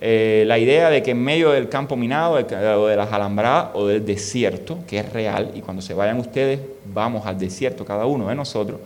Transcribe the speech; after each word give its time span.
Eh, 0.00 0.44
la 0.46 0.58
idea 0.58 0.90
de 0.90 1.02
que 1.02 1.12
en 1.12 1.22
medio 1.22 1.50
del 1.50 1.68
campo 1.68 1.96
minado 1.96 2.34
o 2.34 2.86
de 2.86 2.96
las 2.96 3.12
alambradas 3.12 3.70
o 3.74 3.86
del 3.86 4.04
desierto, 4.04 4.78
que 4.86 4.98
es 4.98 5.12
real, 5.12 5.52
y 5.54 5.60
cuando 5.60 5.82
se 5.82 5.94
vayan 5.94 6.18
ustedes, 6.18 6.60
vamos 6.92 7.26
al 7.26 7.38
desierto 7.38 7.84
cada 7.84 8.04
uno 8.04 8.28
de 8.28 8.34
nosotros, 8.34 8.80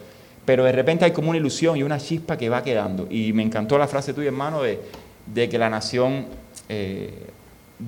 pero 0.45 0.65
de 0.65 0.73
repente 0.73 1.05
hay 1.05 1.13
como 1.13 1.31
una 1.31 1.39
ilusión 1.39 1.77
y 1.77 1.83
una 1.83 1.99
chispa 1.99 2.37
que 2.37 2.49
va 2.49 2.63
quedando. 2.63 3.07
Y 3.11 3.33
me 3.33 3.43
encantó 3.43 3.79
la 3.79 3.89
frase 3.89 4.13
tuya, 4.13 4.29
hermano, 4.29 4.63
de, 4.63 4.81
de 5.27 5.49
que 5.49 5.59
la 5.59 5.71
nación 5.71 6.27
eh, 6.69 7.11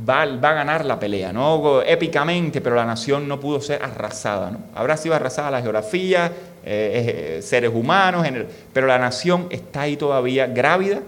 va, 0.09 0.27
va, 0.27 0.51
a 0.51 0.55
ganar 0.55 0.85
la 0.85 0.99
pelea, 0.99 1.33
¿no? 1.33 1.83
Épicamente, 1.83 2.61
pero 2.61 2.77
la 2.77 2.85
nación 2.87 3.29
no 3.29 3.39
pudo 3.39 3.61
ser 3.61 3.83
arrasada, 3.83 4.51
¿no? 4.51 4.59
Habrá 4.75 4.97
sido 4.97 5.15
arrasada 5.15 5.51
la 5.51 5.61
geografía, 5.61 6.33
eh, 6.65 7.41
seres 7.43 7.71
humanos, 7.73 8.27
pero 8.73 8.87
la 8.87 8.99
nación 8.99 9.47
está 9.51 9.83
ahí 9.83 9.97
todavía 9.97 10.47
grávida 10.47 11.01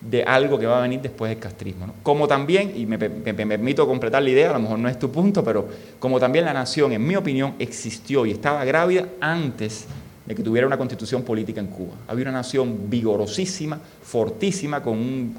de 0.00 0.22
algo 0.22 0.58
que 0.58 0.66
va 0.66 0.78
a 0.78 0.82
venir 0.82 1.00
después 1.00 1.28
del 1.28 1.38
castrismo. 1.38 1.86
¿no? 1.86 1.94
Como 2.02 2.26
también, 2.26 2.72
y 2.74 2.86
me, 2.86 2.98
permito 2.98 3.86
completar 3.86 4.22
la 4.22 4.30
idea, 4.30 4.50
a 4.50 4.54
lo 4.54 4.60
mejor 4.60 4.78
no 4.78 4.88
es 4.88 4.98
tu 4.98 5.10
punto, 5.10 5.44
pero 5.44 5.68
como 5.98 6.18
también 6.18 6.46
la 6.46 6.54
nación, 6.54 6.92
en 6.92 7.06
mi 7.06 7.16
opinión, 7.16 7.54
existió 7.58 8.24
y 8.24 8.30
estaba 8.30 8.64
grávida 8.64 9.06
antes 9.20 9.86
de 10.24 10.34
que 10.34 10.42
tuviera 10.42 10.66
una 10.66 10.78
constitución 10.78 11.22
política 11.22 11.60
en 11.60 11.66
Cuba. 11.66 11.94
Había 12.08 12.22
una 12.22 12.32
nación 12.32 12.88
vigorosísima, 12.88 13.78
fortísima, 14.02 14.82
con, 14.82 15.34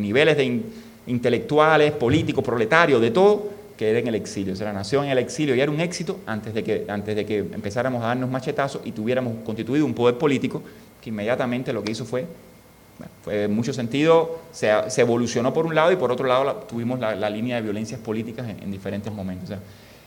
niveles 0.00 0.36
de 0.36 0.62
intelectuales, 1.06 1.92
políticos, 1.92 2.44
proletarios, 2.44 3.00
de 3.00 3.10
todo, 3.10 3.50
que 3.78 3.88
era 3.88 3.98
en 3.98 4.08
el 4.08 4.14
exilio. 4.14 4.52
O 4.52 4.56
sea, 4.56 4.66
la 4.66 4.72
nación 4.74 5.06
en 5.06 5.12
el 5.12 5.18
exilio 5.18 5.54
ya 5.54 5.62
era 5.62 5.72
un 5.72 5.80
éxito 5.80 6.20
antes 6.26 6.52
de 6.52 6.62
que, 6.62 6.84
antes 6.88 7.16
de 7.16 7.24
que 7.24 7.38
empezáramos 7.38 8.02
a 8.02 8.08
darnos 8.08 8.30
machetazos 8.30 8.82
y 8.84 8.92
tuviéramos 8.92 9.36
constituido 9.44 9.86
un 9.86 9.94
poder 9.94 10.18
político 10.18 10.62
que 11.00 11.10
inmediatamente 11.10 11.72
lo 11.72 11.82
que 11.82 11.92
hizo 11.92 12.04
fue 12.04 12.26
en 13.26 13.54
mucho 13.54 13.72
sentido, 13.72 14.40
se, 14.52 14.70
evolucionó 14.96 15.52
por 15.52 15.66
un 15.66 15.74
lado 15.74 15.92
y 15.92 15.96
por 15.96 16.10
otro 16.12 16.26
lado 16.26 16.64
tuvimos 16.68 16.98
la, 17.00 17.30
línea 17.30 17.56
de 17.56 17.62
violencias 17.62 18.00
políticas 18.00 18.48
en, 18.48 18.70
diferentes 18.70 19.12
momentos. 19.12 19.56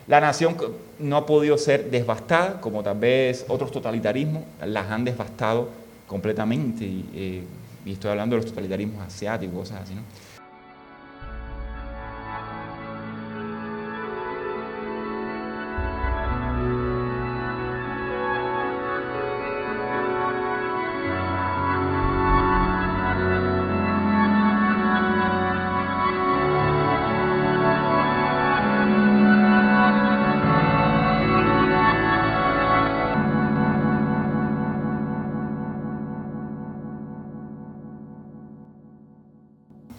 la 0.07 0.19
nación 0.19 0.55
no 0.99 1.17
ha 1.17 1.25
podido 1.25 1.57
ser 1.57 1.89
devastada, 1.89 2.59
como 2.61 2.83
tal 2.83 2.97
vez 2.97 3.45
otros 3.47 3.71
totalitarismos 3.71 4.43
las 4.65 4.89
han 4.91 5.03
devastado 5.05 5.69
completamente, 6.07 6.83
y, 6.85 7.09
eh, 7.15 7.43
y 7.85 7.93
estoy 7.93 8.11
hablando 8.11 8.35
de 8.35 8.41
los 8.41 8.52
totalitarismos 8.52 9.05
asiáticos, 9.05 9.55
cosas 9.55 9.83
así. 9.83 9.95
¿no? 9.95 10.02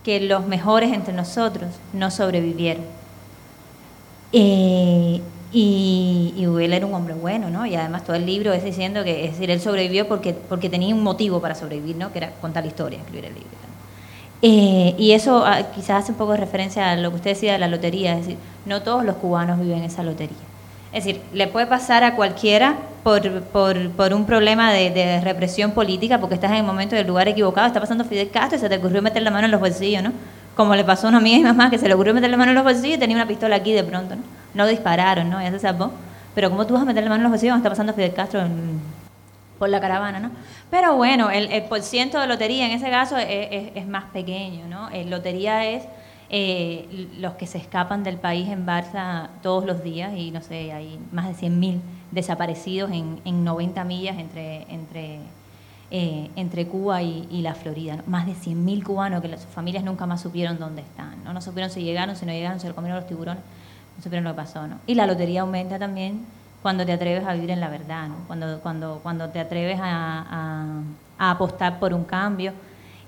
Que 0.06 0.20
los 0.20 0.46
mejores 0.46 0.92
entre 0.92 1.12
nosotros 1.12 1.68
no 1.92 2.12
sobrevivieron. 2.12 2.84
Eh, 4.32 5.20
y, 5.52 6.32
y 6.36 6.46
Will 6.46 6.72
era 6.72 6.86
un 6.86 6.94
hombre 6.94 7.14
bueno, 7.14 7.50
¿no? 7.50 7.66
Y 7.66 7.74
además 7.74 8.04
todo 8.04 8.14
el 8.14 8.24
libro 8.24 8.52
es 8.52 8.62
diciendo 8.62 9.02
que, 9.02 9.34
él 9.36 9.60
sobrevivió 9.60 10.06
porque, 10.06 10.32
tenía 10.70 10.94
un 10.94 11.02
motivo 11.02 11.40
para 11.40 11.56
sobrevivir, 11.56 11.96
¿no? 11.96 12.12
Que 12.12 12.18
era 12.18 12.30
contar 12.40 12.62
la 12.62 12.68
historia, 12.68 13.00
escribir 13.00 13.24
el 13.24 13.34
libro. 13.34 13.50
Eh, 14.42 14.94
y 14.96 15.10
eso 15.10 15.44
ah, 15.44 15.72
quizás 15.74 16.04
hace 16.04 16.12
un 16.12 16.18
poco 16.18 16.32
de 16.32 16.38
referencia 16.38 16.92
a 16.92 16.96
lo 16.96 17.10
que 17.10 17.16
usted 17.16 17.30
decía 17.30 17.54
de 17.54 17.58
la 17.58 17.66
lotería, 17.66 18.12
es 18.12 18.26
decir, 18.26 18.38
no 18.64 18.82
todos 18.82 19.04
los 19.04 19.16
cubanos 19.16 19.58
viven 19.58 19.82
esa 19.82 20.04
lotería. 20.04 20.36
Es 20.96 21.04
decir, 21.04 21.20
le 21.34 21.46
puede 21.46 21.66
pasar 21.66 22.04
a 22.04 22.16
cualquiera 22.16 22.76
por, 23.02 23.42
por, 23.42 24.14
un 24.14 24.24
problema 24.24 24.72
de, 24.72 25.20
represión 25.22 25.72
política, 25.72 26.18
porque 26.18 26.36
estás 26.36 26.52
en 26.52 26.56
el 26.56 26.62
momento 26.62 26.96
del 26.96 27.06
lugar 27.06 27.28
equivocado, 27.28 27.66
está 27.66 27.80
pasando 27.80 28.02
Fidel 28.06 28.30
Castro 28.30 28.56
y 28.56 28.60
se 28.62 28.70
te 28.70 28.78
ocurrió 28.78 29.02
meter 29.02 29.22
la 29.22 29.30
mano 29.30 29.44
en 29.44 29.50
los 29.50 29.60
bolsillos, 29.60 30.02
¿no? 30.02 30.12
Como 30.56 30.74
le 30.74 30.84
pasó 30.84 31.06
a 31.06 31.10
una 31.10 31.18
amiga 31.18 31.36
y 31.36 31.42
mamá 31.42 31.68
que 31.68 31.76
se 31.76 31.86
le 31.86 31.92
ocurrió 31.92 32.14
meter 32.14 32.30
la 32.30 32.38
mano 32.38 32.52
en 32.52 32.54
los 32.54 32.64
bolsillos 32.64 32.96
y 32.96 32.98
tenía 32.98 33.14
una 33.14 33.28
pistola 33.28 33.56
aquí 33.56 33.74
de 33.74 33.84
pronto, 33.84 34.16
¿no? 34.16 34.22
No 34.54 34.66
dispararon, 34.66 35.28
¿no? 35.28 35.42
Ya 35.42 35.50
se 35.50 35.58
salvó. 35.58 35.90
Pero 36.34 36.48
¿cómo 36.48 36.66
tú 36.66 36.72
vas 36.72 36.84
a 36.84 36.86
meter 36.86 37.02
la 37.04 37.10
mano 37.10 37.20
en 37.20 37.24
los 37.24 37.32
bolsillos 37.32 37.52
cuando 37.52 37.68
está 37.68 37.70
pasando 37.72 37.92
Fidel 37.92 38.14
Castro 38.14 38.40
por 39.58 39.68
la 39.68 39.82
caravana, 39.82 40.18
¿no? 40.18 40.30
Pero 40.70 40.96
bueno, 40.96 41.28
el, 41.28 41.52
el 41.52 41.64
porciento 41.64 42.18
de 42.18 42.26
lotería 42.26 42.64
en 42.64 42.72
ese 42.72 42.88
caso 42.88 43.18
es, 43.18 43.28
es, 43.74 43.86
más 43.86 44.04
pequeño, 44.14 44.66
¿no? 44.66 44.88
El 44.88 45.10
lotería 45.10 45.66
es 45.66 45.82
eh, 46.28 47.08
los 47.18 47.34
que 47.34 47.46
se 47.46 47.58
escapan 47.58 48.02
del 48.02 48.16
país 48.16 48.48
en 48.48 48.66
Barça 48.66 49.28
todos 49.42 49.64
los 49.64 49.84
días 49.84 50.12
y 50.16 50.32
no 50.32 50.42
sé, 50.42 50.72
hay 50.72 50.98
más 51.12 51.26
de 51.28 51.48
100.000 51.48 51.80
desaparecidos 52.10 52.90
en, 52.90 53.20
en 53.24 53.44
90 53.44 53.84
millas 53.84 54.18
entre, 54.18 54.66
entre, 54.68 55.20
eh, 55.92 56.28
entre 56.34 56.66
Cuba 56.66 57.02
y, 57.02 57.42
la 57.42 57.54
Florida. 57.54 58.02
Más 58.06 58.26
de 58.26 58.32
100.000 58.32 58.82
cubanos 58.82 59.22
que 59.22 59.28
sus 59.36 59.46
familias 59.46 59.84
nunca 59.84 60.06
más 60.06 60.20
supieron 60.20 60.58
dónde 60.58 60.82
están. 60.82 61.22
¿no? 61.24 61.32
no 61.32 61.40
supieron 61.40 61.70
si 61.70 61.82
llegaron, 61.82 62.16
si 62.16 62.26
no 62.26 62.32
llegaron, 62.32 62.58
si 62.58 62.66
lo 62.66 62.74
comieron 62.74 62.98
los 62.98 63.08
tiburones, 63.08 63.42
no 63.96 64.02
supieron 64.02 64.24
lo 64.24 64.30
que 64.30 64.36
pasó. 64.36 64.66
¿no? 64.66 64.78
Y 64.86 64.94
la 64.96 65.06
lotería 65.06 65.42
aumenta 65.42 65.78
también 65.78 66.26
cuando 66.60 66.84
te 66.84 66.92
atreves 66.92 67.24
a 67.24 67.34
vivir 67.34 67.52
en 67.52 67.60
la 67.60 67.68
verdad, 67.68 68.08
¿no? 68.08 68.16
cuando, 68.26 68.58
cuando, 68.60 68.98
cuando 69.00 69.28
te 69.28 69.38
atreves 69.38 69.78
a, 69.80 70.82
a 71.18 71.30
apostar 71.30 71.78
por 71.78 71.94
un 71.94 72.02
cambio 72.02 72.52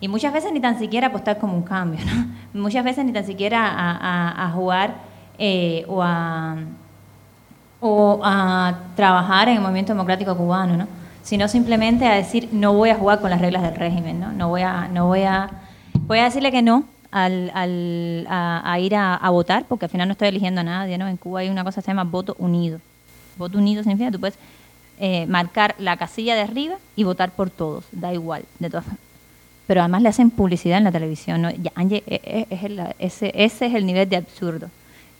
y 0.00 0.08
muchas 0.08 0.32
veces 0.32 0.52
ni 0.52 0.60
tan 0.60 0.78
siquiera 0.78 1.08
apostar 1.08 1.38
como 1.38 1.54
un 1.54 1.62
cambio, 1.62 2.00
¿no? 2.04 2.26
Muchas 2.60 2.84
veces 2.84 3.04
ni 3.04 3.12
tan 3.12 3.24
siquiera 3.24 3.66
a, 3.68 4.50
jugar 4.54 4.94
eh, 5.38 5.84
o, 5.88 6.02
a, 6.02 6.56
a 7.82 8.78
trabajar 8.94 9.48
en 9.48 9.56
el 9.56 9.60
movimiento 9.60 9.92
democrático 9.92 10.36
cubano, 10.36 10.76
¿no? 10.76 10.86
Sino 11.22 11.48
simplemente 11.48 12.06
a 12.06 12.14
decir, 12.14 12.48
no 12.52 12.72
voy 12.72 12.90
a 12.90 12.94
jugar 12.94 13.20
con 13.20 13.30
las 13.30 13.40
reglas 13.40 13.62
del 13.62 13.74
régimen, 13.74 14.20
¿no? 14.20 14.32
No 14.32 14.48
voy 14.48 14.62
a, 14.62 14.88
no 14.88 15.06
voy 15.06 15.22
a, 15.22 15.50
voy 16.06 16.18
a 16.18 16.24
decirle 16.24 16.50
que 16.50 16.62
no 16.62 16.84
al, 17.10 17.50
al 17.54 18.26
a, 18.28 18.78
ir 18.78 18.94
a, 18.94 19.28
votar, 19.30 19.64
porque 19.68 19.86
al 19.86 19.90
final 19.90 20.08
no 20.08 20.12
estoy 20.12 20.28
eligiendo 20.28 20.60
a 20.60 20.64
nadie, 20.64 20.96
¿no? 20.96 21.08
En 21.08 21.16
Cuba 21.16 21.40
hay 21.40 21.48
una 21.48 21.64
cosa 21.64 21.80
que 21.80 21.86
se 21.86 21.90
llama 21.90 22.04
voto 22.04 22.36
unido. 22.38 22.80
Voto 23.36 23.58
unido 23.58 23.82
significa 23.82 24.08
que 24.08 24.12
tú 24.12 24.20
puedes 24.20 24.38
eh, 25.00 25.26
marcar 25.26 25.74
la 25.78 25.96
casilla 25.96 26.34
de 26.34 26.42
arriba 26.42 26.76
y 26.96 27.04
votar 27.04 27.30
por 27.30 27.50
todos, 27.50 27.84
da 27.92 28.12
igual, 28.12 28.44
de 28.58 28.70
todas 28.70 28.84
formas 28.84 29.07
pero 29.68 29.82
además 29.82 30.00
le 30.00 30.08
hacen 30.08 30.30
publicidad 30.30 30.78
en 30.78 30.84
la 30.84 30.92
televisión. 30.92 31.42
¿no? 31.42 31.50
Ya, 31.50 31.70
e, 31.76 32.02
e, 32.06 32.46
es 32.48 32.62
ese, 32.98 33.32
ese 33.34 33.66
es 33.66 33.74
el 33.74 33.84
nivel 33.84 34.08
de 34.08 34.16
absurdo. 34.16 34.70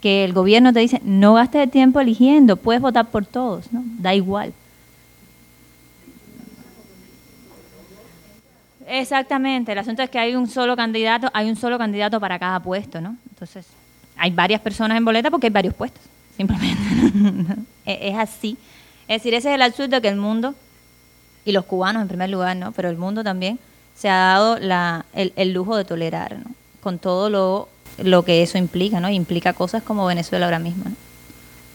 Que 0.01 0.25
el 0.25 0.33
gobierno 0.33 0.73
te 0.73 0.81
dice, 0.81 1.03
no 1.05 1.35
gastes 1.35 1.65
el 1.65 1.71
tiempo 1.71 2.01
eligiendo, 2.01 2.57
puedes 2.57 2.81
votar 2.81 3.11
por 3.11 3.27
todos, 3.27 3.71
¿no? 3.73 3.83
Da 3.99 4.15
igual. 4.15 4.55
Exactamente, 8.87 9.73
el 9.73 9.79
asunto 9.79 10.03
es 10.03 10.09
que 10.09 10.19
hay 10.19 10.35
un 10.35 10.49
solo 10.49 10.75
candidato, 10.77 11.29
hay 11.35 11.51
un 11.51 11.57
solo 11.57 11.77
candidato 11.77 12.19
para 12.19 12.39
cada 12.39 12.59
puesto, 12.59 13.03
¿no? 13.03 13.17
Entonces, 13.29 13.67
hay 14.17 14.31
varias 14.31 14.63
personas 14.63 14.97
en 14.97 15.05
boleta 15.05 15.31
porque 15.31 15.49
hay 15.49 15.53
varios 15.53 15.75
puestos, 15.75 16.03
simplemente. 16.39 16.81
E, 17.85 18.09
es 18.09 18.17
así. 18.17 18.57
Es 19.09 19.21
decir, 19.21 19.35
ese 19.35 19.51
es 19.51 19.57
el 19.57 19.63
absurdo 19.63 20.01
que 20.01 20.09
el 20.09 20.17
mundo, 20.17 20.55
y 21.45 21.53
los 21.53 21.67
cubanos 21.67 22.01
en 22.01 22.09
primer 22.09 22.31
lugar, 22.31 22.57
¿no? 22.57 22.73
Pero 22.73 22.89
el 22.89 22.97
mundo 22.97 23.23
también, 23.23 23.59
se 23.99 24.09
ha 24.09 24.17
dado 24.17 24.59
la, 24.59 25.05
el, 25.13 25.53
lujo 25.53 25.77
de 25.77 25.85
tolerar, 25.85 26.39
¿no? 26.39 26.55
con 26.81 26.99
todo 26.99 27.31
lo, 27.31 27.69
lo 27.99 28.25
que 28.25 28.43
eso 28.43 28.57
implica, 28.57 29.01
¿no? 29.01 29.11
Implica 29.11 29.53
cosas 29.53 29.83
como 29.83 30.07
Venezuela 30.07 30.47
ahora 30.47 30.61
mismo, 30.61 30.85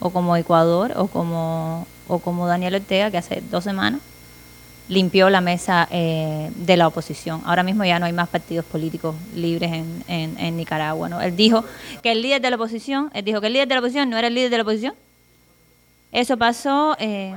o 0.00 0.10
como 0.10 0.34
Ecuador, 0.36 0.94
o 0.96 1.06
como, 1.08 1.86
o 2.08 2.18
como 2.20 2.46
Daniel 2.46 2.76
Ortega, 2.76 3.10
que 3.10 3.18
hace 3.18 3.42
dos 3.50 3.64
semanas 3.64 4.00
limpió 4.88 5.30
la 5.30 5.40
mesa 5.40 5.88
eh, 5.90 6.50
de 6.54 6.76
la 6.76 6.88
oposición. 6.88 7.42
Ahora 7.44 7.62
mismo 7.62 7.84
ya 7.84 7.98
no 7.98 8.06
hay 8.06 8.12
más 8.12 8.28
partidos 8.28 8.64
políticos 8.64 9.14
libres 9.34 9.72
en, 9.72 10.04
en, 10.38 10.56
Nicaragua. 10.56 11.08
¿no? 11.08 11.20
Él 11.22 11.36
dijo 11.36 11.64
que 12.02 12.12
el 12.12 12.20
líder 12.20 12.42
de 12.42 12.50
la 12.50 12.56
oposición, 12.56 13.10
él 13.14 13.24
dijo 13.24 13.40
que 13.40 13.46
el 13.46 13.54
líder 13.54 13.68
de 13.68 13.74
la 13.74 13.80
oposición 13.80 14.10
no 14.10 14.18
era 14.18 14.28
el 14.28 14.34
líder 14.34 14.50
de 14.50 14.56
la 14.58 14.62
oposición. 14.62 14.94
Eso 16.12 16.36
pasó... 16.36 16.96
Eh, 16.98 17.34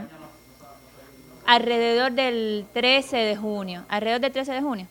alrededor 1.48 2.12
del 2.12 2.66
13 2.74 3.18
de 3.18 3.36
junio, 3.36 3.84
alrededor 3.90 4.22
del 4.22 4.32
13 4.32 4.52
de 4.52 4.62
junio, 4.62 4.88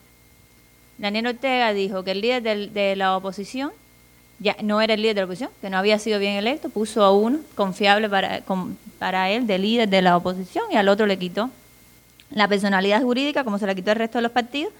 Daniel 0.97 1.27
Ortega 1.27 1.71
dijo 1.71 2.03
que 2.03 2.11
el 2.11 2.21
líder 2.21 2.71
de 2.71 2.95
la 2.95 3.15
oposición 3.15 3.71
ya 4.39 4.55
no 4.61 4.81
era 4.81 4.95
el 4.95 5.01
líder 5.01 5.15
de 5.15 5.21
la 5.21 5.25
oposición, 5.25 5.51
que 5.61 5.69
no 5.69 5.77
había 5.77 5.99
sido 5.99 6.19
bien 6.19 6.33
electo, 6.33 6.69
puso 6.69 7.03
a 7.03 7.11
uno 7.11 7.39
confiable 7.55 8.09
para, 8.09 8.41
para 8.99 9.29
él 9.29 9.47
de 9.47 9.59
líder 9.59 9.87
de 9.87 10.01
la 10.01 10.17
oposición 10.17 10.65
y 10.71 10.75
al 10.75 10.89
otro 10.89 11.05
le 11.05 11.17
quitó 11.17 11.49
la 12.31 12.47
personalidad 12.47 13.01
jurídica 13.01 13.43
como 13.43 13.57
se 13.57 13.67
la 13.67 13.75
quitó 13.75 13.91
el 13.91 13.97
resto 13.97 14.17
de 14.17 14.23
los 14.23 14.31
partidos 14.31 14.73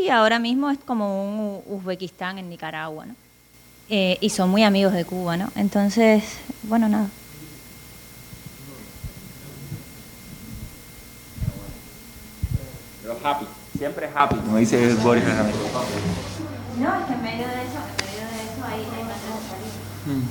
y 0.00 0.08
ahora 0.08 0.38
mismo 0.38 0.70
es 0.70 0.78
como 0.78 1.24
un 1.24 1.62
Uzbekistán 1.66 2.38
en 2.38 2.48
Nicaragua, 2.48 3.06
¿no? 3.06 3.14
Eh, 3.88 4.16
y 4.20 4.30
son 4.30 4.48
muy 4.50 4.62
amigos 4.62 4.92
de 4.92 5.04
Cuba, 5.04 5.36
¿no? 5.36 5.50
Entonces, 5.56 6.24
bueno, 6.62 6.88
nada. 6.88 7.08
Happy, 13.24 13.46
siempre 13.76 14.10
happy, 14.14 14.36
como 14.36 14.56
dice 14.56 14.94
Boris 15.02 15.24
No, 15.24 15.30
es 15.32 17.06
que 17.06 17.12
en 17.12 17.22
medio 17.22 17.46
de 17.46 17.62
eso, 17.62 17.80
en 17.88 18.04
medio 18.06 18.26
de 18.28 18.38
eso 18.44 18.64
ahí 18.66 18.80
hay 18.80 19.02
una 19.02 19.16
salir. 19.48 19.74
Mm. 20.06 20.24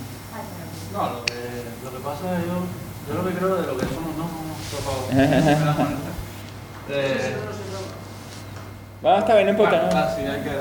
No, 0.94 1.02
lo 1.14 1.26
que, 1.26 1.34
lo 1.86 1.92
que 1.92 2.00
pasa 2.04 2.38
es 2.38 2.46
yo, 2.46 2.56
yo 3.08 3.14
lo 3.22 3.30
que 3.30 3.36
creo 3.36 3.56
de 3.56 3.68
lo 3.68 3.78
que 3.78 3.86
somos, 3.86 4.16
no, 4.18 4.24
no, 4.24 4.30
por 4.72 4.82
favor. 4.84 5.08
eh, 6.90 7.36
Va, 9.04 9.20
está 9.20 9.34
bien, 9.34 9.46
no 9.48 9.52
importa. 9.52 9.90
ah, 9.94 10.14
sí, 10.16 10.22
hay 10.22 10.42
que. 10.42 10.52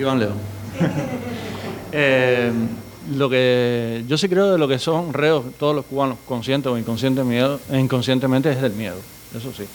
Iván 0.00 0.18
León. 0.18 0.34
eh, 1.92 2.52
lo 3.12 3.28
que 3.28 4.04
yo 4.08 4.16
sí 4.16 4.28
creo 4.28 4.52
de 4.52 4.58
lo 4.58 4.66
que 4.66 4.78
son 4.78 5.12
reos 5.12 5.44
todos 5.58 5.76
los 5.76 5.84
cubanos, 5.84 6.18
conscientes 6.26 6.72
o 6.72 6.78
inconsciente 6.78 7.22
miedo, 7.22 7.60
inconscientemente, 7.72 8.50
es 8.50 8.62
del 8.62 8.72
miedo, 8.72 8.96
eso 9.36 9.52
sí. 9.52 9.66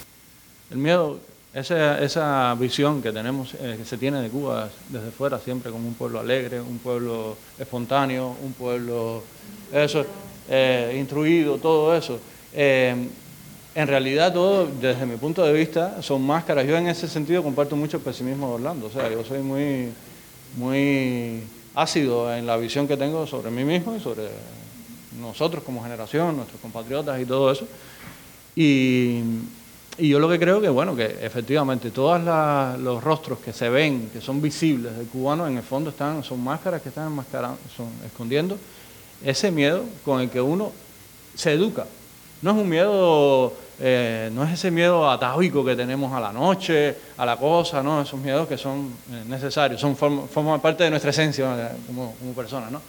El 0.70 0.78
miedo, 0.78 1.18
esa, 1.52 2.54
visión 2.54 3.02
que 3.02 3.10
tenemos, 3.10 3.54
eh, 3.54 3.74
que 3.78 3.84
se 3.84 3.98
tiene 3.98 4.22
de 4.22 4.28
Cuba 4.28 4.68
desde 4.88 5.10
fuera 5.10 5.38
siempre 5.38 5.72
como 5.72 5.88
un 5.88 5.94
pueblo 5.94 6.20
alegre, 6.20 6.60
un 6.60 6.78
pueblo 6.78 7.36
espontáneo, 7.58 8.36
un 8.42 8.52
pueblo 8.52 9.22
eso, 9.72 10.04
eh, 10.48 10.96
instruido, 10.98 11.58
todo 11.58 11.94
eso. 11.96 12.20
Eh, 12.52 12.94
en 13.74 13.86
realidad 13.86 14.32
todo, 14.32 14.66
desde 14.66 15.06
mi 15.06 15.16
punto 15.16 15.44
de 15.44 15.52
vista, 15.52 16.02
son 16.02 16.22
máscaras. 16.22 16.66
Yo 16.66 16.76
en 16.76 16.88
ese 16.88 17.08
sentido 17.08 17.42
comparto 17.42 17.76
mucho 17.76 17.96
el 17.96 18.02
pesimismo 18.02 18.48
de 18.48 18.54
Orlando. 18.54 18.86
O 18.86 18.90
sea, 18.90 19.10
yo 19.10 19.24
soy 19.24 19.40
muy, 19.40 19.88
muy 20.56 21.42
ácido 21.74 22.32
en 22.34 22.46
la 22.46 22.56
visión 22.56 22.86
que 22.86 22.96
tengo 22.96 23.26
sobre 23.26 23.50
mí 23.50 23.64
mismo 23.64 23.96
y 23.96 24.00
sobre 24.00 24.28
nosotros 25.20 25.62
como 25.64 25.82
generación, 25.82 26.36
nuestros 26.36 26.60
compatriotas 26.60 27.20
y 27.20 27.24
todo 27.24 27.50
eso. 27.50 27.66
Y, 28.56 29.22
y 29.98 30.08
yo 30.08 30.18
lo 30.18 30.28
que 30.28 30.38
creo 30.38 30.60
que, 30.60 30.68
bueno, 30.68 30.96
que 30.96 31.18
efectivamente 31.20 31.90
todos 31.90 32.20
los 32.78 33.02
rostros 33.02 33.38
que 33.40 33.52
se 33.52 33.68
ven, 33.68 34.10
que 34.12 34.20
son 34.20 34.40
visibles 34.40 34.96
del 34.96 35.06
cubano, 35.06 35.46
en 35.46 35.56
el 35.56 35.62
fondo 35.62 35.90
están, 35.90 36.24
son 36.24 36.42
máscaras 36.42 36.80
que 36.80 36.88
están 36.88 37.08
enmascarando, 37.08 37.58
son 37.76 37.88
escondiendo 38.06 38.56
ese 39.24 39.50
miedo 39.50 39.84
con 40.04 40.20
el 40.20 40.30
que 40.30 40.40
uno 40.40 40.72
se 41.34 41.52
educa. 41.52 41.86
No 42.42 42.52
es 42.52 42.56
un 42.56 42.68
miedo, 42.68 43.52
eh, 43.78 44.30
no 44.32 44.44
es 44.44 44.52
ese 44.52 44.70
miedo 44.70 45.10
atávico 45.10 45.62
que 45.62 45.76
tenemos 45.76 46.12
a 46.12 46.20
la 46.20 46.32
noche, 46.32 46.96
a 47.18 47.26
la 47.26 47.36
cosa, 47.36 47.82
no, 47.82 48.00
esos 48.00 48.18
miedos 48.18 48.48
que 48.48 48.56
son 48.56 48.94
eh, 49.12 49.24
necesarios, 49.28 49.80
son 49.80 49.94
forman 49.94 50.60
parte 50.60 50.84
de 50.84 50.90
nuestra 50.90 51.10
esencia 51.10 51.76
como, 51.86 52.14
como 52.18 52.32
personas, 52.32 52.70
¿no? 52.72 52.80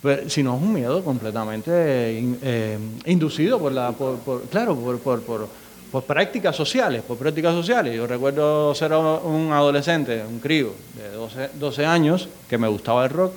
Pero, 0.00 0.30
sino 0.30 0.56
es 0.56 0.62
un 0.62 0.72
miedo 0.72 1.02
completamente 1.02 1.70
eh, 1.72 2.78
inducido 3.06 3.58
por 3.58 3.72
la, 3.72 3.90
por, 3.90 4.18
por, 4.18 4.42
claro, 4.42 4.76
por, 4.76 5.00
por, 5.00 5.48
por, 5.90 6.04
prácticas 6.04 6.56
sociales, 6.56 7.02
por 7.02 7.16
prácticas 7.16 7.54
sociales. 7.54 7.94
Yo 7.94 8.06
recuerdo 8.06 8.74
ser 8.74 8.92
un 8.92 9.50
adolescente, 9.52 10.22
un 10.24 10.40
crío 10.40 10.72
de 10.94 11.10
12, 11.10 11.50
12 11.54 11.86
años, 11.86 12.28
que 12.48 12.58
me 12.58 12.68
gustaba 12.68 13.04
el 13.04 13.10
rock, 13.10 13.32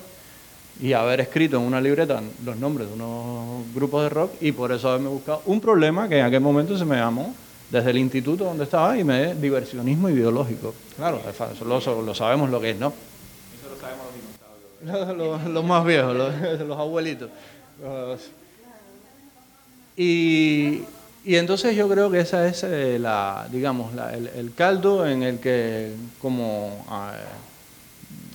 y 0.80 0.92
haber 0.94 1.20
escrito 1.20 1.56
en 1.56 1.62
una 1.62 1.80
libreta 1.80 2.22
los 2.44 2.56
nombres 2.56 2.88
de 2.88 2.94
unos 2.94 3.64
grupos 3.74 4.02
de 4.02 4.08
rock 4.08 4.32
y 4.40 4.52
por 4.52 4.72
eso 4.72 4.88
haberme 4.88 5.10
buscado 5.10 5.42
un 5.44 5.60
problema 5.60 6.08
que 6.08 6.18
en 6.18 6.24
aquel 6.24 6.40
momento 6.40 6.76
se 6.78 6.86
me 6.86 6.96
llamó 6.96 7.34
desde 7.70 7.90
el 7.90 7.98
instituto 7.98 8.44
donde 8.44 8.64
estaba 8.64 8.98
y 8.98 9.04
me 9.04 9.34
diversionismo 9.34 10.08
ideológico. 10.08 10.74
Claro, 10.96 11.20
eso 11.28 11.64
lo, 11.64 12.02
lo 12.02 12.14
sabemos 12.14 12.50
lo 12.50 12.60
que 12.60 12.70
es, 12.70 12.78
¿no? 12.78 12.92
Eso 13.58 13.68
lo 13.74 13.80
sabemos 13.80 14.06
los 14.06 14.88
dinosaurios. 14.88 15.18
Los, 15.18 15.42
los, 15.44 15.54
los 15.54 15.64
más 15.64 15.84
viejos, 15.84 16.16
los, 16.16 16.60
los 16.66 16.78
abuelitos. 16.78 17.30
Y, 19.96 20.82
y, 21.24 21.36
entonces 21.36 21.76
yo 21.76 21.88
creo 21.88 22.10
que 22.10 22.20
esa 22.20 22.46
es 22.46 22.64
eh, 22.64 22.98
la, 22.98 23.46
digamos, 23.50 23.94
la, 23.94 24.14
el, 24.14 24.52
caldo 24.54 25.06
en 25.06 25.22
el 25.22 25.38
que 25.38 25.92
como... 26.20 26.84
Eh, 26.90 27.48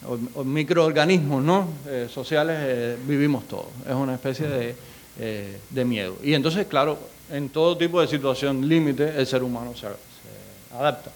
o, 0.08 0.44
microorganismos 0.44 1.44
¿no? 1.44 1.68
Eh, 1.88 2.08
sociales 2.12 2.58
eh, 2.62 2.98
vivimos 3.06 3.48
todos. 3.48 3.68
Es 3.88 3.94
una 3.94 4.16
especie 4.16 4.48
de, 4.48 4.76
eh, 5.20 5.60
de, 5.70 5.86
miedo. 5.86 6.18
Y 6.24 6.34
entonces, 6.34 6.68
claro, 6.68 6.98
en 7.32 7.50
todo 7.50 7.78
tipo 7.78 8.02
de 8.02 8.08
situación 8.08 8.68
límite, 8.68 9.14
el 9.18 9.26
ser 9.26 9.44
humano 9.44 9.74
se, 9.74 9.82
se 9.82 10.76
adapta. 10.76 11.12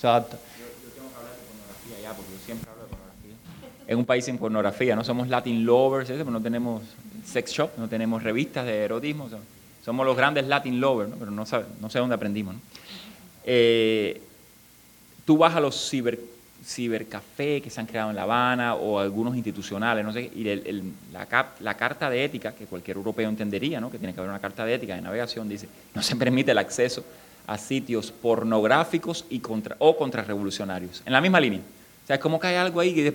Se 0.00 0.06
adapta. 0.06 0.36
Yo, 0.36 0.92
tengo 0.94 1.08
que 1.10 1.16
hablar 1.16 1.32
de 1.34 1.42
pornografía 1.46 2.02
ya, 2.02 2.16
porque 2.16 2.32
yo 2.32 2.38
siempre 2.44 2.70
hablo 2.70 2.82
de 2.84 2.88
pornografía. 2.88 3.86
Es 3.86 3.96
un 3.96 4.04
país 4.04 4.24
sin 4.24 4.38
pornografía, 4.38 4.96
no 4.96 5.04
somos 5.04 5.28
Latin 5.28 5.64
lovers, 5.64 6.08
¿sí? 6.08 6.14
no 6.14 6.40
tenemos 6.40 6.82
sex 7.24 7.52
shop, 7.52 7.70
no 7.76 7.88
tenemos 7.88 8.22
revistas 8.22 8.64
de 8.66 8.84
erotismo, 8.84 9.28
somos 9.84 10.06
los 10.06 10.16
grandes 10.16 10.46
Latin 10.46 10.80
lovers, 10.80 11.10
¿no? 11.10 11.16
pero 11.16 11.30
no, 11.30 11.44
sabe, 11.46 11.64
no 11.80 11.90
sé 11.90 11.98
dónde 11.98 12.14
aprendimos. 12.14 12.54
¿no? 12.54 12.60
Eh, 13.44 14.20
tú 15.24 15.36
vas 15.36 15.54
a 15.54 15.60
los 15.60 15.88
ciber 15.88 16.18
cibercafé 16.64 17.60
que 17.60 17.70
se 17.70 17.80
han 17.80 17.86
creado 17.86 18.10
en 18.10 18.16
La 18.16 18.22
Habana 18.22 18.74
o 18.76 18.98
algunos 18.98 19.34
institucionales, 19.34 20.04
no 20.04 20.12
sé, 20.12 20.30
y 20.34 20.48
el, 20.48 20.66
el, 20.66 20.92
la, 21.12 21.26
cap, 21.26 21.60
la, 21.60 21.76
carta 21.76 22.08
de 22.08 22.24
ética, 22.24 22.54
que 22.54 22.66
cualquier 22.66 22.96
europeo 22.96 23.28
entendería, 23.28 23.80
¿no? 23.80 23.90
que 23.90 23.98
tiene 23.98 24.14
que 24.14 24.20
haber 24.20 24.30
una 24.30 24.40
carta 24.40 24.64
de 24.64 24.74
ética 24.74 24.94
de 24.94 25.00
navegación, 25.00 25.48
dice, 25.48 25.68
no 25.94 26.02
se 26.02 26.16
permite 26.16 26.52
el 26.52 26.58
acceso 26.58 27.04
a 27.46 27.58
sitios 27.58 28.12
pornográficos 28.12 29.24
y 29.28 29.40
contra, 29.40 29.74
o 29.80 29.96
contrarrevolucionarios. 29.96 31.02
En 31.04 31.12
la 31.12 31.20
misma 31.20 31.40
línea. 31.40 31.60
O 31.60 32.06
sea, 32.06 32.16
es 32.16 32.22
como 32.22 32.38
que 32.38 32.46
hay 32.46 32.56
algo 32.56 32.80
ahí 32.80 32.94
que, 32.94 33.08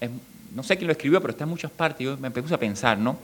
es, 0.00 0.10
no 0.54 0.62
sé 0.62 0.76
quién 0.76 0.88
lo 0.88 0.92
escribió, 0.92 1.20
pero 1.20 1.30
está 1.30 1.44
en 1.44 1.50
muchas 1.50 1.70
partes, 1.70 2.04
yo 2.04 2.16
me 2.16 2.30
puse 2.30 2.54
a 2.54 2.58
pensar, 2.58 2.98
¿no? 2.98 3.16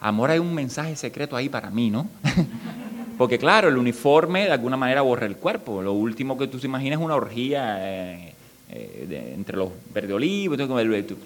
Amor, 0.00 0.30
hay 0.30 0.38
un 0.38 0.54
mensaje 0.54 0.96
secreto 0.96 1.36
ahí 1.36 1.48
para 1.48 1.70
mí, 1.70 1.90
¿no? 1.90 2.08
Porque 3.18 3.38
claro, 3.38 3.68
el 3.68 3.76
uniforme 3.76 4.44
de 4.44 4.52
alguna 4.52 4.76
manera 4.76 5.02
borra 5.02 5.26
el 5.26 5.36
cuerpo. 5.36 5.82
Lo 5.82 5.92
último 5.92 6.38
que 6.38 6.46
tú 6.46 6.58
te 6.58 6.66
imaginas 6.66 6.98
es 6.98 7.04
una 7.04 7.16
orgía... 7.16 7.76
Eh, 7.80 8.34
eh, 8.70 9.32
entre 9.34 9.56
los 9.56 9.70
verde 9.94 10.12
olivos, 10.12 10.58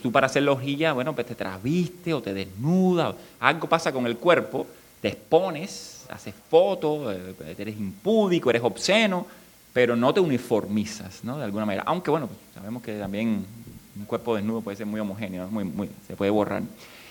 tú, 0.00 0.12
para 0.12 0.26
hacer 0.26 0.44
la 0.44 0.52
hojilla, 0.52 0.92
bueno, 0.92 1.12
pues 1.12 1.26
te 1.26 1.34
trasviste 1.34 2.14
o 2.14 2.22
te 2.22 2.32
desnuda, 2.32 3.16
algo 3.40 3.68
pasa 3.68 3.92
con 3.92 4.06
el 4.06 4.16
cuerpo, 4.16 4.64
te 5.00 5.08
expones, 5.08 6.06
haces 6.08 6.34
fotos, 6.48 7.16
eh, 7.16 7.56
eres 7.58 7.76
impúdico, 7.76 8.48
eres 8.48 8.62
obsceno, 8.62 9.26
pero 9.72 9.96
no 9.96 10.14
te 10.14 10.20
uniformizas, 10.20 11.24
¿no? 11.24 11.36
De 11.36 11.44
alguna 11.44 11.66
manera. 11.66 11.82
Aunque, 11.84 12.12
bueno, 12.12 12.28
pues, 12.28 12.38
sabemos 12.54 12.80
que 12.80 12.96
también 12.96 13.44
un 13.98 14.04
cuerpo 14.04 14.36
desnudo 14.36 14.60
puede 14.60 14.76
ser 14.76 14.86
muy 14.86 15.00
homogéneo, 15.00 15.48
muy, 15.48 15.64
muy, 15.64 15.90
se 16.06 16.14
puede 16.14 16.30
borrar. 16.30 16.62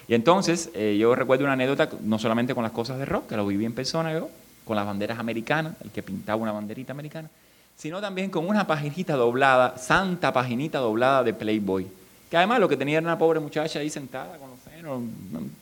Y 0.08 0.14
entonces, 0.14 0.70
eh, 0.74 0.98
yo 1.00 1.16
recuerdo 1.16 1.46
una 1.46 1.54
anécdota, 1.54 1.90
no 2.02 2.20
solamente 2.20 2.54
con 2.54 2.64
las 2.64 2.72
cosas 2.72 2.98
de 2.98 3.06
rock, 3.06 3.28
que 3.28 3.38
lo 3.38 3.46
viví 3.46 3.66
en 3.66 3.74
persona 3.74 4.14
yo, 4.14 4.30
con 4.66 4.76
las 4.76 4.86
banderas 4.86 5.20
americanas, 5.20 5.74
el 5.84 5.92
que 5.92 6.04
pintaba 6.04 6.42
una 6.42 6.52
banderita 6.52 6.94
americana, 6.94 7.30
sino 7.76 8.00
también 8.02 8.30
con 8.30 8.48
una 8.48 8.68
paginita 8.68 9.16
doblada, 9.16 9.78
santa 9.78 10.32
paginita 10.32 10.80
doblada 10.80 11.24
de 11.24 11.34
Playboy. 11.34 11.88
Que 12.30 12.38
además 12.38 12.60
lo 12.60 12.70
que 12.70 12.78
tenía 12.78 12.98
era 13.00 13.08
una 13.08 13.18
pobre 13.18 13.40
muchacha 13.40 13.80
ahí 13.80 13.90
sentada 13.90 14.38
con 14.38 14.50
los 14.52 14.60
senos, 14.60 15.02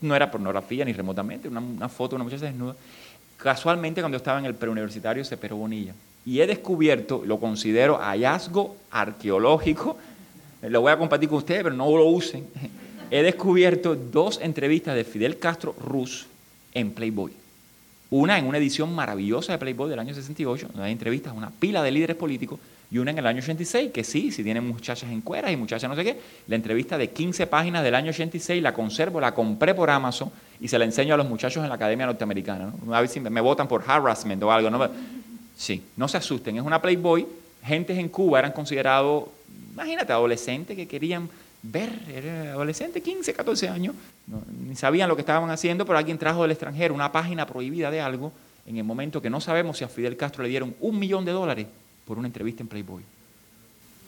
no, 0.01 0.15
era 0.15 0.29
pornografía 0.29 0.85
ni 0.85 0.93
remotamente, 0.93 1.47
una, 1.47 1.59
una, 1.59 1.89
foto 1.89 2.11
de 2.11 2.15
una 2.17 2.25
muchacha 2.25 2.45
desnuda. 2.45 2.75
Casualmente 3.37 4.01
cuando 4.01 4.17
estaba 4.17 4.37
en 4.37 4.45
el 4.45 4.53
preuniversitario 4.53 5.23
Cepero 5.23 5.55
Bonilla. 5.55 5.93
Y 6.25 6.41
he 6.41 6.47
descubierto, 6.47 7.23
lo 7.25 7.39
considero 7.39 7.97
hallazgo 7.97 8.75
arqueológico, 8.91 9.97
lo 10.61 10.81
voy 10.81 10.91
a 10.91 10.97
compartir 10.97 11.29
con 11.29 11.37
ustedes, 11.37 11.63
pero 11.63 11.75
no 11.75 11.85
lo 11.85 12.05
usen. 12.05 12.45
He 13.11 13.23
descubierto 13.23 13.95
dos 13.95 14.39
entrevistas 14.41 14.95
de 14.95 15.03
Fidel 15.03 15.39
Castro 15.39 15.75
Ruz 15.79 16.27
en 16.73 16.91
Playboy. 16.91 17.33
Una 18.11 18.37
en 18.37 18.45
una 18.45 18.59
edición 18.59 18.93
maravillosa 18.93 19.51
de 19.51 19.57
Playboy 19.57 19.89
del 19.89 19.99
año 19.99 20.13
68, 20.13 20.67
donde 20.67 20.85
hay 20.85 20.91
entrevistas 20.91 21.33
una 21.35 21.49
pila 21.49 21.81
de 21.81 21.91
líderes 21.91 22.15
políticos, 22.15 22.59
y 22.91 22.97
una 22.97 23.11
en 23.11 23.19
el 23.19 23.27
año 23.27 23.39
86, 23.39 23.91
que 23.91 24.03
sí, 24.03 24.31
si 24.31 24.43
tienen 24.43 24.67
muchachas 24.67 25.11
en 25.11 25.21
cueras 25.21 25.51
y 25.51 25.57
muchachas 25.57 25.89
no 25.89 25.95
sé 25.95 26.03
qué. 26.03 26.19
La 26.47 26.55
entrevista 26.55 26.97
de 26.97 27.09
15 27.09 27.45
páginas 27.47 27.83
del 27.83 27.93
año 27.93 28.09
86 28.09 28.63
la 28.63 28.73
conservo, 28.73 29.21
la 29.21 29.33
compré 29.33 29.75
por 29.75 29.89
Amazon 29.89 30.31
y 30.59 30.67
se 30.67 30.77
la 30.79 30.85
enseño 30.85 31.13
a 31.13 31.17
los 31.17 31.29
muchachos 31.29 31.63
en 31.63 31.69
la 31.69 31.75
Academia 31.75 32.07
Norteamericana. 32.07 32.73
¿no? 32.83 32.95
A 32.95 33.03
me 33.29 33.41
votan 33.41 33.67
por 33.67 33.83
harassment 33.87 34.41
o 34.41 34.51
algo. 34.51 34.71
¿no? 34.71 34.89
Sí, 35.55 35.83
no 35.97 36.07
se 36.07 36.17
asusten, 36.17 36.57
es 36.57 36.63
una 36.63 36.81
Playboy. 36.81 37.27
Gentes 37.63 37.97
en 37.97 38.09
Cuba 38.09 38.39
eran 38.39 38.53
considerados, 38.53 39.25
imagínate, 39.73 40.11
adolescentes 40.11 40.75
que 40.75 40.87
querían 40.87 41.29
ver, 41.63 41.89
era 42.13 42.51
adolescente, 42.53 43.01
15, 43.01 43.33
14 43.33 43.69
años, 43.69 43.95
ni 44.67 44.75
sabían 44.75 45.09
lo 45.09 45.15
que 45.15 45.21
estaban 45.21 45.49
haciendo, 45.49 45.85
pero 45.85 45.97
alguien 45.97 46.17
trajo 46.17 46.43
del 46.43 46.51
extranjero 46.51 46.93
una 46.93 47.11
página 47.11 47.45
prohibida 47.45 47.91
de 47.91 48.01
algo 48.01 48.31
en 48.65 48.77
el 48.77 48.83
momento 48.83 49.21
que 49.21 49.29
no 49.29 49.41
sabemos 49.41 49.77
si 49.77 49.83
a 49.83 49.87
Fidel 49.87 50.15
Castro 50.15 50.43
le 50.43 50.49
dieron 50.49 50.75
un 50.79 50.99
millón 50.99 51.25
de 51.25 51.31
dólares 51.31 51.67
por 52.05 52.17
una 52.17 52.27
entrevista 52.27 52.63
en 52.63 52.67
Playboy. 52.67 53.03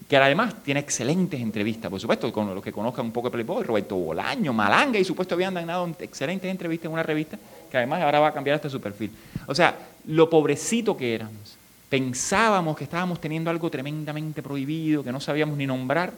Que 0.07 0.17
además 0.17 0.61
tiene 0.63 0.79
excelentes 0.79 1.39
entrevistas, 1.39 1.89
por 1.89 1.99
supuesto, 1.99 2.31
con 2.33 2.53
los 2.53 2.63
que 2.63 2.71
conozcan 2.71 3.05
un 3.05 3.11
poco 3.11 3.29
de 3.29 3.31
Playboy, 3.33 3.63
Roberto 3.63 3.95
Bolaño, 3.95 4.51
Malanga, 4.53 4.99
y 4.99 5.05
supuesto 5.05 5.35
habían 5.35 5.53
dado 5.53 5.89
excelentes 5.99 6.49
entrevistas 6.49 6.87
en 6.87 6.93
una 6.93 7.03
revista, 7.03 7.37
que 7.69 7.77
además 7.77 8.01
ahora 8.01 8.19
va 8.19 8.27
a 8.27 8.33
cambiar 8.33 8.55
hasta 8.55 8.69
su 8.69 8.81
perfil. 8.81 9.11
O 9.47 9.55
sea, 9.55 9.75
lo 10.07 10.29
pobrecito 10.29 10.97
que 10.97 11.15
éramos. 11.15 11.57
Pensábamos 11.89 12.77
que 12.77 12.83
estábamos 12.83 13.19
teniendo 13.19 13.49
algo 13.49 13.69
tremendamente 13.69 14.41
prohibido, 14.41 15.03
que 15.03 15.11
no 15.11 15.19
sabíamos 15.19 15.57
ni 15.57 15.65
nombrar, 15.65 16.13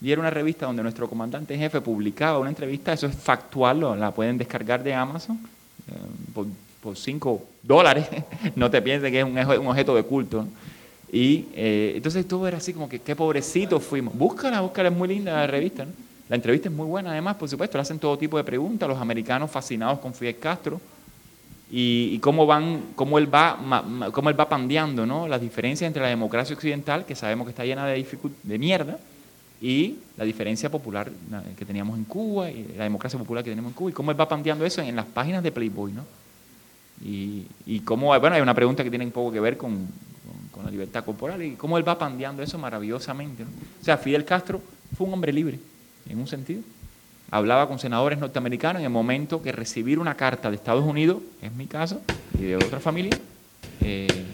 y 0.00 0.12
era 0.12 0.20
una 0.20 0.30
revista 0.30 0.66
donde 0.66 0.82
nuestro 0.82 1.08
comandante 1.08 1.54
en 1.54 1.60
jefe 1.60 1.80
publicaba 1.80 2.38
una 2.38 2.50
entrevista, 2.50 2.92
eso 2.92 3.06
es 3.06 3.16
factual, 3.16 3.98
la 3.98 4.12
pueden 4.12 4.38
descargar 4.38 4.82
de 4.82 4.94
Amazon 4.94 5.38
eh, 5.88 5.92
por, 6.32 6.46
por 6.80 6.96
5 6.96 7.42
dólares, 7.62 8.06
no 8.56 8.70
te 8.70 8.80
pienses 8.80 9.10
que 9.10 9.20
es 9.20 9.24
un, 9.24 9.36
un 9.36 9.66
objeto 9.66 9.94
de 9.94 10.02
culto. 10.04 10.46
Y 11.10 11.46
eh, 11.54 11.94
entonces 11.96 12.28
todo 12.28 12.46
era 12.46 12.58
así 12.58 12.72
como 12.72 12.88
que 12.88 13.00
qué 13.00 13.16
pobrecito 13.16 13.80
fuimos. 13.80 14.14
Búscala, 14.14 14.60
búscala, 14.60 14.90
es 14.90 14.94
muy 14.94 15.08
linda 15.08 15.32
la 15.32 15.46
revista. 15.46 15.84
¿no? 15.86 15.92
La 16.28 16.36
entrevista 16.36 16.68
es 16.68 16.74
muy 16.74 16.86
buena 16.86 17.12
además, 17.12 17.36
por 17.36 17.48
supuesto, 17.48 17.78
le 17.78 17.82
hacen 17.82 17.98
todo 17.98 18.18
tipo 18.18 18.36
de 18.36 18.44
preguntas, 18.44 18.88
los 18.88 18.98
americanos 18.98 19.50
fascinados 19.50 19.98
con 20.00 20.12
Fidel 20.12 20.38
Castro 20.38 20.80
y, 21.70 22.18
cómo, 22.18 22.46
van, 22.46 22.82
cómo, 22.94 23.18
él 23.18 23.32
va, 23.32 23.58
cómo 24.12 24.30
él 24.30 24.38
va 24.38 24.48
pandeando 24.48 25.06
¿no? 25.06 25.26
las 25.28 25.40
diferencias 25.40 25.86
entre 25.86 26.02
la 26.02 26.08
democracia 26.08 26.54
occidental, 26.54 27.06
que 27.06 27.14
sabemos 27.14 27.46
que 27.46 27.50
está 27.50 27.64
llena 27.64 27.86
de, 27.86 28.06
de 28.42 28.58
mierda, 28.58 28.98
y 29.60 29.96
la 30.16 30.24
diferencia 30.24 30.70
popular 30.70 31.10
que 31.56 31.64
teníamos 31.64 31.98
en 31.98 32.04
Cuba, 32.04 32.50
y 32.50 32.74
la 32.76 32.84
democracia 32.84 33.18
popular 33.18 33.42
que 33.42 33.50
tenemos 33.50 33.70
en 33.70 33.74
Cuba, 33.74 33.90
y 33.90 33.92
cómo 33.92 34.10
él 34.10 34.20
va 34.20 34.28
pandeando 34.28 34.64
eso 34.64 34.80
en, 34.82 34.94
las 34.94 35.06
páginas 35.06 35.42
de 35.42 35.52
Playboy. 35.52 35.92
¿no? 35.92 36.04
Y, 37.04 37.80
cómo, 37.84 38.18
bueno, 38.18 38.36
hay 38.36 38.42
una 38.42 38.54
pregunta 38.54 38.84
que 38.84 38.90
tiene 38.90 39.04
un 39.04 39.12
poco 39.12 39.32
que 39.32 39.40
ver 39.40 39.56
con, 39.56 39.86
la 40.64 40.70
libertad 40.72 41.04
corporal, 41.04 41.40
y 41.42 41.52
cómo 41.52 41.78
él 41.78 41.86
va 41.86 41.96
pandeando 41.96 42.42
eso 42.42 42.58
maravillosamente. 42.58 43.44
O 43.44 43.84
sea, 43.84 43.96
Fidel 43.96 44.24
Castro 44.24 44.60
fue 44.96 45.06
un 45.06 45.12
hombre 45.12 45.32
libre, 45.32 45.58
en 46.08 46.18
un 46.18 46.26
sentido 46.26 46.62
hablaba 47.30 47.68
con 47.68 47.78
senadores 47.78 48.18
norteamericanos 48.18 48.80
en 48.80 48.84
el 48.84 48.90
momento 48.90 49.42
que 49.42 49.52
recibir 49.52 49.98
una 49.98 50.14
carta 50.14 50.50
de 50.50 50.56
Estados 50.56 50.84
Unidos, 50.84 51.18
es 51.42 51.52
mi 51.52 51.66
caso, 51.66 52.00
y 52.38 52.44
de 52.44 52.56
otra 52.56 52.80
familia, 52.80 53.18
eh, 53.80 54.24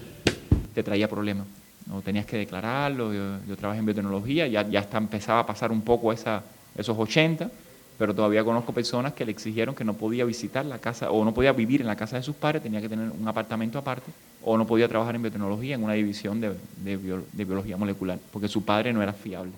te 0.75 0.83
traía 0.83 1.09
problemas. 1.09 1.47
No 1.87 2.00
tenías 2.00 2.26
que 2.26 2.38
declararlo, 2.38 3.12
yo, 3.12 3.57
trabajé 3.57 3.81
en 3.81 3.87
biotecnología, 3.87 4.47
ya, 4.47 4.67
ya 4.69 4.81
está, 4.81 4.99
empezaba 4.99 5.41
a 5.41 5.47
pasar 5.47 5.71
un 5.71 5.83
poco 5.83 6.12
esa, 6.12 6.43
esos 6.76 6.97
80, 6.99 7.50
pero 7.99 8.14
todavía 8.14 8.43
conozco 8.43 8.73
personas 8.73 9.12
que 9.12 9.25
le 9.25 9.33
exigieron 9.33 9.75
que 9.75 9.85
no 9.85 9.95
podía 9.95 10.25
visitar 10.25 10.64
la 10.64 10.79
casa 10.79 11.11
o 11.11 11.25
no 11.25 11.35
podía 11.35 11.53
vivir 11.53 11.83
en 11.83 11.87
la 11.87 11.97
casa 11.97 12.17
de 12.17 12.23
sus 12.23 12.35
padres, 12.35 12.62
tenía 12.62 12.81
que 12.81 12.88
tener 12.88 13.11
un 13.11 13.29
apartamento 13.29 13.79
aparte, 13.79 14.11
o 14.43 14.57
no 14.57 14.67
podía 14.67 14.88
trabajar 14.88 15.14
en 15.14 15.23
biotecnología 15.23 15.75
en 15.75 15.85
una 15.85 15.93
división 15.93 16.41
de, 16.41 16.57
de 16.83 17.45
biología 17.45 17.76
molecular, 17.76 18.19
porque 18.33 18.49
su 18.49 18.64
padre 18.64 18.93
no 18.93 19.03
era 19.03 19.12
fiable. 19.12 19.53